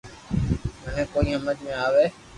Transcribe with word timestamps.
مني 0.85 1.03
ڪوئي 1.13 1.29
ھمج 1.35 1.57
۾ 1.67 1.71
آوي 1.85 2.05